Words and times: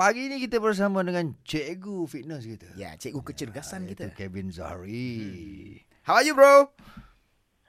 pagi 0.00 0.32
ni 0.32 0.40
kita 0.40 0.56
bersama 0.64 1.04
dengan 1.04 1.36
Cikgu 1.44 2.08
Fitness 2.08 2.48
kita. 2.48 2.72
Ya, 2.72 2.96
cikgu 2.96 3.20
kecergasan 3.20 3.84
Itu 3.84 4.08
kita. 4.08 4.16
Kevin 4.16 4.48
Zahri. 4.48 5.76
How 6.08 6.16
are 6.16 6.24
you 6.24 6.32
bro? 6.32 6.72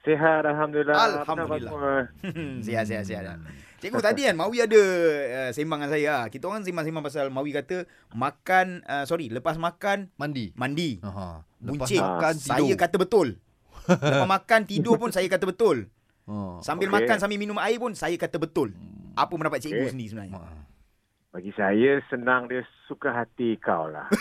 Sihat 0.08 0.48
Alhamdulillah. 0.48 1.28
Alhamdulillah. 1.28 2.08
sihat, 2.64 2.88
sihat, 2.88 3.04
sihat. 3.04 3.36
Cikgu 3.84 4.00
tadi 4.00 4.32
kan 4.32 4.40
Mawi 4.40 4.64
ada 4.64 4.80
uh, 4.80 5.50
sembang 5.52 5.84
dengan 5.84 5.92
saya. 5.92 6.16
Kita 6.32 6.48
orang 6.48 6.64
sembang-sembang 6.64 7.04
pasal 7.04 7.28
Mawi 7.36 7.52
kata 7.52 7.84
makan 8.16 8.88
uh, 8.88 9.04
sorry, 9.04 9.28
lepas 9.28 9.60
makan 9.60 10.08
Mandi. 10.16 10.56
mandi. 10.56 11.04
Aha. 11.04 11.44
Lepas 11.60 11.92
makan 11.92 12.34
tidur. 12.40 12.56
Saya 12.56 12.74
kata 12.80 12.96
betul. 12.96 13.28
lepas 13.92 14.30
makan 14.40 14.62
tidur 14.64 14.96
pun 14.96 15.12
saya 15.12 15.28
kata 15.28 15.44
betul. 15.52 15.92
Ha. 16.32 16.64
Sambil 16.64 16.88
Okey. 16.88 16.96
makan 16.96 17.18
sambil 17.20 17.36
minum 17.36 17.60
air 17.60 17.76
pun 17.76 17.92
saya 17.92 18.16
kata 18.16 18.40
betul. 18.40 18.72
Apa 19.20 19.36
pendapat 19.36 19.60
cikgu 19.60 19.84
Okey. 19.84 19.92
sendiri 19.92 20.10
sebenarnya? 20.16 20.71
Bagi 21.32 21.56
saya 21.56 22.04
senang 22.12 22.52
dia 22.52 22.60
suka 22.92 23.16
hati 23.16 23.56
kau 23.56 23.88
lah. 23.88 24.12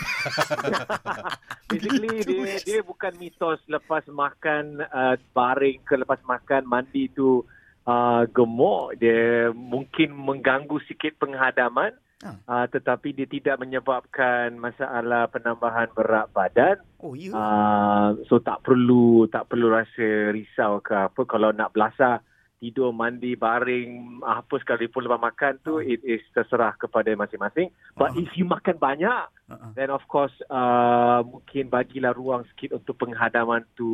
Basically 1.67 2.23
dia 2.23 2.55
dia 2.63 2.79
bukan 2.79 3.11
mitos 3.19 3.59
lepas 3.67 4.07
makan 4.07 4.79
uh, 4.79 5.19
baring 5.35 5.83
ke 5.83 5.99
lepas 5.99 6.23
makan 6.23 6.63
mandi 6.63 7.11
tu 7.11 7.43
uh, 7.83 8.23
gemuk 8.31 8.95
dia 8.95 9.51
mungkin 9.51 10.15
mengganggu 10.15 10.79
sikit 10.87 11.19
penghadaman 11.19 11.91
Ah. 12.21 12.37
uh, 12.45 12.65
tetapi 12.69 13.17
dia 13.17 13.25
tidak 13.25 13.57
menyebabkan 13.57 14.53
masalah 14.53 15.25
penambahan 15.33 15.89
berat 15.89 16.29
badan 16.29 16.77
Oh, 17.01 17.17
ya. 17.17 17.33
Uh, 17.33 18.21
so 18.29 18.37
tak 18.37 18.61
perlu 18.61 19.25
tak 19.25 19.49
perlu 19.49 19.73
rasa 19.73 20.29
risau 20.29 20.85
ke 20.85 20.93
apa 20.93 21.25
kalau 21.25 21.49
nak 21.49 21.73
belasah 21.73 22.21
tidur 22.61 22.91
mandi 22.91 23.33
baring 23.33 24.21
apa 24.21 24.55
sekalipun 24.55 25.01
lepas 25.01 25.19
makan 25.19 25.57
tu 25.59 25.77
it 25.77 25.99
is 25.99 26.21
terserah 26.29 26.71
kepada 26.75 27.11
masing-masing 27.11 27.67
but 27.91 28.07
Ah. 28.07 28.15
if 28.15 28.31
you 28.31 28.45
makan 28.45 28.77
banyak 28.77 29.25
Uh-uh. 29.43 29.71
then 29.73 29.89
of 29.89 29.99
course 30.05 30.31
uh, 30.47 31.19
mungkin 31.23 31.67
bagilah 31.67 32.11
ruang 32.11 32.43
sikit 32.47 32.77
untuk 32.77 32.95
penghadaman 32.95 33.63
tu 33.73 33.89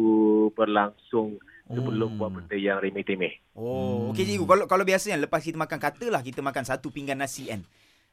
berlangsung 0.51 1.37
sebelum 1.65 2.09
Hmm. 2.09 2.17
buat 2.17 2.29
benda 2.33 2.55
yang 2.55 2.77
remeh-temeh 2.77 3.31
Oh, 3.53 4.09
okey 4.11 4.25
cikgu. 4.25 4.45
Kalau 4.45 4.65
kalau 4.65 4.83
biasanya 4.83 5.17
lepas 5.17 5.39
kita 5.39 5.55
makan 5.55 5.77
katalah 5.77 6.19
kita 6.19 6.39
makan 6.39 6.61
satu 6.61 6.87
pinggan 6.87 7.17
nasi 7.17 7.47
kan. 7.47 7.61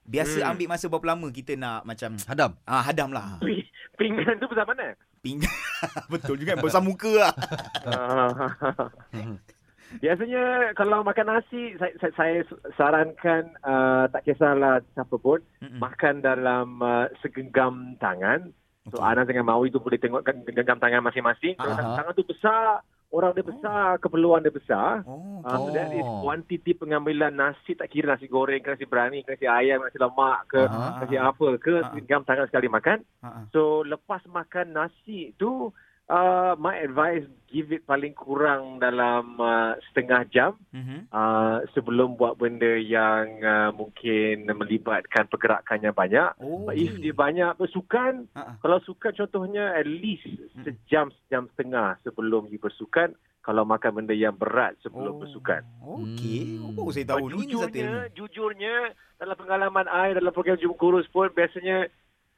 Biasa 0.02 0.40
Hmm. 0.40 0.50
ambil 0.50 0.66
masa 0.68 0.84
berapa 0.86 1.04
lama 1.08 1.26
kita 1.28 1.52
nak 1.54 1.82
macam 1.82 2.14
Hadam. 2.24 2.50
ah 2.64 2.80
hadam 2.80 3.10
lah. 3.10 3.38
Pi- 3.40 3.64
pinggan 3.96 4.36
tu 4.36 4.46
besar 4.46 4.64
mana 4.64 4.92
Pinggan. 5.20 5.48
Betul 6.12 6.36
juga 6.36 6.56
besar 6.56 6.80
muka 6.80 7.10
lah. 7.10 7.32
Biasanya 9.98 10.74
kalau 10.74 11.02
makan 11.02 11.26
nasi 11.28 11.78
saya, 11.78 11.94
saya, 12.00 12.12
saya 12.16 12.36
sarankan 12.74 13.54
uh, 13.62 14.10
tak 14.10 14.26
kisahlah 14.26 14.82
siapa 14.94 15.14
pun 15.18 15.38
Mm-mm. 15.62 15.78
makan 15.78 16.22
dalam 16.22 16.82
uh, 16.82 17.06
segenggam 17.22 17.94
tangan. 17.98 18.50
So 18.92 19.00
Okey. 19.00 19.08
Anas 19.16 19.28
dengan 19.30 19.48
Mawi 19.48 19.72
tu 19.72 19.80
boleh 19.80 19.96
tengok 19.96 20.26
kan 20.28 20.44
genggam 20.44 20.76
tangan 20.76 21.00
masing-masing. 21.00 21.56
Kalau 21.56 21.72
Aha. 21.72 21.96
tangan 21.96 22.12
tu 22.12 22.26
besar, 22.26 22.84
orang 23.08 23.32
dia 23.32 23.46
besar, 23.46 23.96
keperluan 23.96 24.44
dia 24.44 24.52
besar. 24.52 25.00
Oh, 25.08 25.40
Uh, 25.44 25.60
so 25.60 25.76
that 25.76 25.92
is 25.92 26.00
Oh. 26.00 26.24
kuantiti 26.24 26.72
pengambilan 26.72 27.36
nasi 27.36 27.76
tak 27.76 27.92
kira 27.92 28.16
nasi 28.16 28.32
goreng 28.32 28.64
ke 28.64 28.72
nasi 28.72 28.88
berani 28.88 29.20
ke 29.20 29.36
nasi 29.36 29.44
ayam 29.44 29.84
nasi 29.84 30.00
lemak 30.00 30.48
ke 30.48 30.56
Aha. 30.64 31.04
nasi 31.04 31.20
apa 31.20 31.48
ke 31.60 31.84
Aha. 31.84 31.92
genggam 31.92 32.24
tangan 32.24 32.48
sekali 32.48 32.68
makan. 32.72 33.04
Ha-ha. 33.20 33.40
So 33.52 33.84
lepas 33.84 34.24
makan 34.24 34.72
nasi 34.72 35.36
tu 35.36 35.68
uh, 36.06 36.52
my 36.56 36.76
advice 36.76 37.24
give 37.46 37.70
it 37.70 37.86
paling 37.86 38.10
kurang 38.12 38.82
dalam 38.82 39.38
uh, 39.38 39.78
setengah 39.88 40.26
jam 40.28 40.52
Mhm. 40.74 41.06
uh, 41.08 41.62
sebelum 41.70 42.18
buat 42.18 42.34
benda 42.34 42.74
yang 42.74 43.38
uh, 43.38 43.70
mungkin 43.70 44.50
melibatkan 44.50 45.30
pergerakan 45.30 45.78
yang 45.80 45.94
banyak. 45.94 46.34
Oh. 46.42 46.66
But 46.66 46.74
if 46.74 46.98
dia 46.98 47.14
banyak 47.14 47.54
bersukan, 47.54 48.26
Ha-ha. 48.34 48.58
kalau 48.58 48.82
sukan 48.82 49.14
contohnya 49.14 49.70
at 49.72 49.86
least 49.86 50.26
sejam 50.66 51.14
sejam 51.24 51.46
setengah 51.54 51.94
sebelum 52.02 52.50
you 52.50 52.58
bersukan. 52.58 53.14
Kalau 53.44 53.60
makan 53.60 54.00
benda 54.00 54.16
yang 54.16 54.32
berat 54.32 54.72
sebelum 54.80 55.20
bersukan. 55.20 55.60
Okey. 55.84 56.64
Hmm. 56.64 56.80
Oh, 56.80 56.88
saya 56.88 57.04
tahu 57.12 57.28
jujurnya, 57.28 58.08
jujurnya 58.16 58.96
dalam 59.20 59.36
pengalaman 59.36 59.84
I 59.84 60.16
dalam 60.16 60.32
program 60.32 60.56
Jum 60.56 60.72
Kurus 60.72 61.04
pun 61.12 61.28
biasanya 61.28 61.92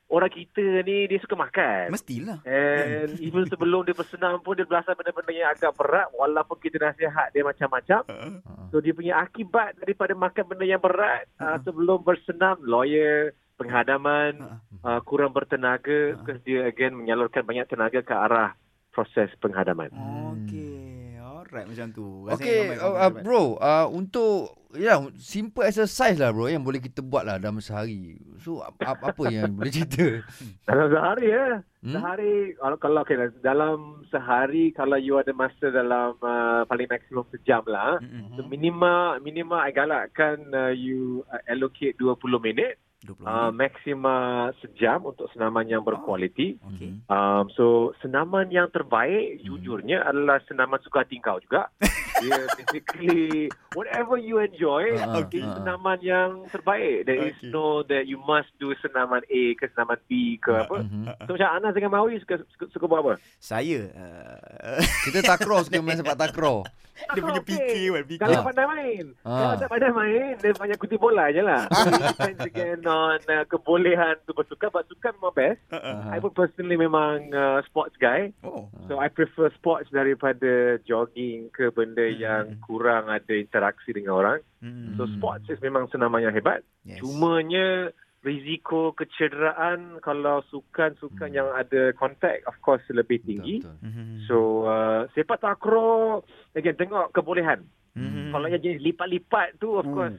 orang 0.07 0.31
kita 0.31 0.87
ni 0.87 1.11
dia 1.11 1.19
suka 1.19 1.35
makan. 1.35 1.91
Mestilah. 1.91 2.39
And 2.47 3.19
even 3.27 3.47
sebelum 3.51 3.87
dia 3.87 3.95
bersenam 3.95 4.39
pun 4.43 4.55
dia 4.55 4.67
berasal 4.67 4.95
benda-benda 4.95 5.33
yang 5.35 5.51
agak 5.51 5.75
berat 5.75 6.09
walaupun 6.15 6.57
kita 6.63 6.79
nasihat 6.79 7.35
dia 7.35 7.43
macam-macam. 7.43 8.03
Ha. 8.07 8.71
So 8.71 8.79
dia 8.79 8.95
punya 8.95 9.19
akibat 9.19 9.79
daripada 9.83 10.15
makan 10.15 10.45
benda 10.47 10.67
yang 10.67 10.83
berat 10.83 11.27
uh, 11.43 11.59
sebelum 11.67 12.07
bersenam, 12.07 12.63
lawyer, 12.63 13.35
penghadaman, 13.59 14.61
uh, 14.85 15.01
kurang 15.03 15.35
bertenaga 15.35 16.15
because 16.23 16.41
dia 16.47 16.69
again 16.69 16.95
menyalurkan 16.95 17.43
banyak 17.43 17.67
tenaga 17.67 18.05
ke 18.05 18.15
arah 18.15 18.55
proses 18.95 19.29
penghadaman. 19.43 19.91
Okey. 19.93 21.19
Alright 21.21 21.67
macam 21.69 21.87
tu. 21.95 22.27
Okey, 22.27 22.75
uh, 22.81 23.07
uh, 23.07 23.13
bro, 23.13 23.61
uh, 23.61 23.87
untuk 23.91 24.66
ya 24.77 25.01
simple 25.17 25.65
exercise 25.65 26.17
lah 26.17 26.31
bro 26.31 26.47
yang 26.47 26.63
boleh 26.63 26.79
kita 26.79 27.01
buat 27.01 27.25
lah 27.25 27.37
dalam 27.37 27.59
sehari. 27.59 28.21
So 28.41 28.63
ap- 28.63 28.79
ap- 28.79 29.03
apa 29.03 29.23
yang 29.29 29.57
boleh 29.57 29.73
cerita? 29.73 30.23
Dalam 30.69 30.87
sehari 30.93 31.27
ya. 31.33 31.47
Hmm? 31.83 31.95
Sehari 31.99 32.33
kalau 32.59 32.77
kalau 32.79 33.01
okay, 33.03 33.17
dalam 33.43 34.07
sehari 34.09 34.71
kalau 34.71 34.99
you 34.99 35.19
ada 35.19 35.35
masa 35.35 35.71
dalam 35.71 36.15
uh, 36.23 36.63
paling 36.67 36.87
maksimum 36.87 37.27
sejam 37.35 37.63
lah. 37.67 37.99
So 38.39 38.47
minimal 38.47 39.19
minimal 39.23 39.59
I 39.59 39.75
galakkan 39.75 40.51
uh, 40.55 40.71
you 40.71 41.27
uh, 41.31 41.43
allocate 41.51 41.99
20 41.99 42.19
minit 42.39 42.79
20 43.07 43.23
uh, 43.23 43.51
maksima 43.55 44.15
sejam 44.59 45.07
untuk 45.07 45.31
senaman 45.31 45.71
yang 45.71 45.87
berkualiti. 45.87 46.59
Okey. 46.75 47.07
Um, 47.07 47.47
so 47.55 47.95
senaman 48.03 48.51
yang 48.51 48.67
terbaik 48.75 49.39
jujurnya 49.47 50.03
adalah 50.03 50.43
senaman 50.51 50.83
suka 50.83 51.07
hati 51.07 51.23
kau 51.23 51.39
juga. 51.39 51.71
Dia 52.19 52.39
basically 52.57 53.49
whatever 53.73 54.17
you 54.17 54.39
enjoy, 54.39 54.97
Ah, 54.97 55.21
okay, 55.21 55.41
ah. 55.41 55.57
senaman 55.57 55.99
yang 56.01 56.31
terbaik. 56.49 57.05
There 57.05 57.21
is 57.23 57.37
Okay. 57.37 57.51
no 57.51 57.85
that 57.85 58.05
you 58.05 58.17
must 58.19 58.49
do 58.57 58.73
senaman 58.79 59.21
A 59.23 59.43
ke 59.55 59.69
senaman 59.71 60.01
B 60.05 60.37
ke 60.37 60.51
apa. 60.51 60.81
Mhm. 60.81 61.05
So 61.25 61.35
macam 61.35 61.49
Anas 61.53 61.73
dengan 61.73 61.93
Mawi 61.93 62.17
suka, 62.19 62.41
suka, 62.51 62.65
suka 62.71 62.85
buat 62.87 63.01
apa? 63.03 63.13
Saya 63.37 63.91
uh, 63.93 64.81
Kita 65.05 65.21
takraw 65.27 65.61
suka 65.61 65.79
main 65.79 65.97
sepak 65.97 66.17
takraw. 66.17 66.65
dia 67.13 67.21
punya 67.21 67.45
Okey. 67.45 67.53
fikir 67.53 67.89
kan 67.93 68.05
fikir. 68.09 68.21
Kalau 68.25 68.41
pandai 68.41 68.67
main. 68.67 69.05
Kalau 69.21 69.55
tak 69.61 69.69
pandai 69.69 69.93
main, 69.93 70.33
dia 70.41 70.53
banyak 70.57 70.79
kutip 70.81 70.97
bola 70.97 71.29
je 71.29 71.45
lah. 71.45 71.69
Depends 72.09 72.41
again 72.41 72.81
on 72.89 73.21
uh, 73.29 73.45
kebolehan 73.45 74.17
tu 74.25 74.33
bersukan. 74.33 74.73
But 74.73 74.89
sukan 74.89 75.13
memang 75.21 75.37
best. 75.37 75.61
Ah. 75.69 76.09
I 76.09 76.25
pun 76.25 76.33
personally 76.33 76.81
memang 76.81 77.37
uh, 77.37 77.61
sports 77.69 78.01
guy. 78.01 78.33
Oh. 78.41 78.73
So 78.89 78.97
I 78.97 79.13
prefer 79.13 79.53
sports 79.53 79.93
daripada 79.93 80.81
jogging 80.89 81.53
ke 81.53 81.69
benda 81.69 82.06
yang 82.09 82.59
kurang 82.61 83.07
ada 83.07 83.33
interaksi 83.33 83.91
dengan 83.91 84.15
orang. 84.15 84.39
Hmm. 84.59 84.95
So 84.95 85.07
sports 85.09 85.47
is 85.47 85.59
memang 85.59 85.87
senaman 85.87 86.23
yang 86.23 86.33
hebat. 86.33 86.63
Yes. 86.83 86.99
Cumanya 86.99 87.91
risiko 88.21 88.91
kecederaan 88.91 90.01
kalau 90.01 90.43
sukan-sukan 90.45 91.31
yang 91.31 91.47
ada 91.49 91.91
kontak 91.93 92.43
of 92.45 92.59
course 92.61 92.83
lebih 92.89 93.19
tinggi. 93.21 93.61
Betul, 93.61 93.75
betul. 93.77 93.87
Mhm. 93.87 94.17
So 94.25 94.37
uh, 94.65 95.01
sepak 95.13 95.39
takraw 95.39 96.23
again 96.53 96.75
tengok 96.75 97.13
kebolehan. 97.13 97.63
Mhm. 97.95 98.31
Kalau 98.31 98.47
yang 98.47 98.61
jenis 98.61 98.83
lipat-lipat 98.83 99.57
tu 99.57 99.75
of 99.75 99.85
Hmm. 99.85 99.95
course 99.95 100.19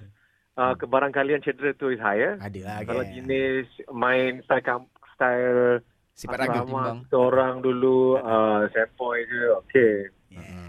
uh, 0.55 0.73
kebarangkalian 0.73 1.41
cedera 1.41 1.73
tu 1.73 1.89
is 1.89 1.99
higher. 1.99 2.39
ada 2.39 2.59
lah 2.61 2.77
Kalau 2.81 3.03
kan. 3.03 3.11
jenis 3.13 3.67
main 3.89 4.39
style 4.41 4.87
style 5.13 5.83
Sepak 6.13 6.37
raga. 6.39 6.63
timbang. 6.63 6.65
asrama 6.65 7.03
kita 7.03 7.17
orang 7.19 7.53
dulu 7.59 7.97
uh, 8.15 8.65
sepoi 8.71 9.19
je 9.21 9.41
okey. 9.61 9.93
Yes. 10.29 10.66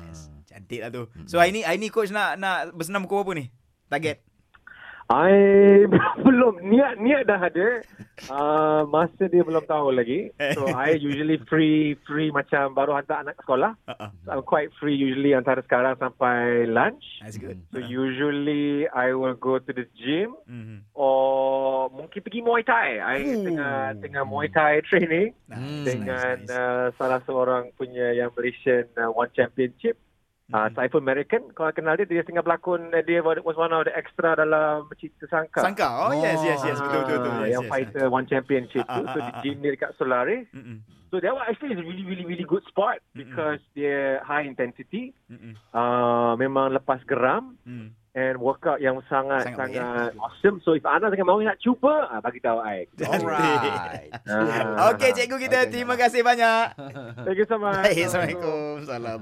Cantik 0.68 0.84
lah 0.84 0.92
tu. 0.92 1.02
So 1.24 1.40
hari 1.40 1.56
ni 1.56 1.64
hari 1.64 1.80
ni 1.80 1.88
coach 1.88 2.12
nak 2.12 2.36
nak 2.36 2.76
bersenam 2.76 3.08
pukul 3.08 3.24
berapa 3.24 3.40
ni? 3.40 3.44
Target. 3.88 4.20
I 5.08 5.32
belum 6.28 6.60
niat 6.60 7.00
niat 7.00 7.24
dah 7.24 7.40
ada. 7.40 7.80
Uh, 8.28 8.84
masa 8.84 9.24
dia 9.24 9.40
belum 9.40 9.64
tahu 9.64 9.96
lagi. 9.96 10.28
So 10.52 10.68
I 10.68 11.00
usually 11.00 11.40
free 11.48 11.96
free 12.04 12.28
macam 12.28 12.76
baru 12.76 12.92
hantar 12.92 13.24
anak 13.24 13.40
sekolah. 13.40 13.72
Uh-uh. 13.88 14.12
So 14.20 14.28
I'm 14.28 14.44
quite 14.44 14.68
free 14.76 14.92
usually 14.92 15.32
antara 15.32 15.64
sekarang 15.64 15.96
sampai 15.96 16.68
lunch. 16.68 17.00
That's 17.24 17.40
good. 17.40 17.64
So 17.72 17.80
usually 17.80 18.84
I 18.92 19.16
will 19.16 19.32
go 19.32 19.56
to 19.56 19.70
the 19.72 19.88
gym 19.96 20.36
Mhm. 20.44 20.84
or 20.92 21.88
mungkin 21.88 22.20
pergi 22.20 22.44
Muay 22.44 22.60
Thai. 22.60 23.00
I 23.00 23.18
Ooh. 23.24 23.48
tengah 23.48 23.96
tengah 24.04 24.28
Muay 24.28 24.52
Thai 24.52 24.82
training 24.92 25.32
Hmm. 25.48 25.88
dengan 25.88 26.44
nice, 26.44 26.44
nice. 26.44 26.52
Uh, 26.52 26.86
salah 27.00 27.24
seorang 27.24 27.72
punya 27.80 28.12
yang 28.12 28.28
Malaysian 28.36 28.84
uh, 29.00 29.08
One 29.08 29.32
Championship. 29.32 29.96
Uh, 30.48 30.64
Mhm. 30.64 30.74
Typhoon 30.74 31.04
American, 31.04 31.42
kalau 31.52 31.70
kenal 31.70 31.92
dia, 31.94 32.08
dia 32.08 32.24
tengah 32.24 32.40
berlakon, 32.40 32.88
uh, 32.88 33.04
dia 33.04 33.20
was 33.20 33.52
one 33.52 33.68
of 33.68 33.84
the 33.84 33.92
extra 33.92 34.32
dalam 34.32 34.88
cerita 34.96 35.28
Sangka. 35.28 35.60
Sangka. 35.60 36.08
Oh, 36.08 36.16
yes 36.16 36.40
yes 36.40 36.60
yes 36.64 36.80
betul 36.80 37.04
betul 37.04 37.16
betul. 37.20 37.28
Ah, 37.30 37.38
Yes, 37.38 37.52
yang 37.52 37.62
yes. 37.62 37.70
fighter 37.70 38.04
One 38.08 38.24
Championship 38.24 38.80
tu. 38.82 39.02
Ah, 39.04 39.12
So 39.12 39.18
ah, 39.18 39.22
di 39.22 39.30
ah, 39.30 39.40
gym 39.44 39.56
dia 39.60 39.76
dekat 39.76 39.92
Solaris. 39.94 40.48
Mhm. 40.50 40.80
So 41.08 41.20
that 41.20 41.32
one 41.32 41.44
actually 41.44 41.72
is 41.72 41.80
really 41.80 42.00
really 42.02 42.24
really 42.24 42.44
good 42.44 42.64
sport 42.64 43.04
Mm-mm. 43.06 43.28
because 43.28 43.60
dia 43.74 44.24
high 44.24 44.40
intensity. 44.42 45.12
Mhm. 45.28 45.52
Uh, 45.68 46.32
memang 46.34 46.72
lepas 46.72 47.04
geram 47.04 47.52
Mhm. 47.62 47.92
and 48.14 48.40
workout 48.40 48.76
yang 48.78 49.04
sangat 49.04 49.44
Sangat 49.46 49.68
sangat, 49.76 50.10
awesome. 50.16 50.64
So 50.64 50.72
if 50.72 50.80
anda 50.82 51.12
tengah 51.12 51.28
mahu 51.28 51.44
nak 51.44 51.60
cuba, 51.60 52.08
ah, 52.08 52.24
bagi 52.24 52.40
tahu 52.40 52.56
I. 52.58 52.88
Alright. 53.04 54.16
Ah. 54.24 54.88
Okey 54.90 55.12
cikgu 55.12 55.36
kita 55.38 55.58
Okey, 55.62 55.70
terima 55.70 55.92
kasih 55.94 56.24
banyak. 56.24 56.72
Thank 57.20 57.36
you 57.36 57.44
so 57.44 57.60
much. 57.60 57.84
Baik, 57.84 58.08
Assalamualaikum. 58.08 58.88
Salam. 58.88 59.20